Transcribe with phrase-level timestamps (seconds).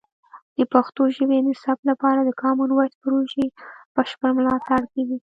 [0.57, 3.45] د پښتو ژبې د ثبت لپاره د کامن وایس پروژې
[3.95, 5.17] بشپړ ملاتړ کیږي.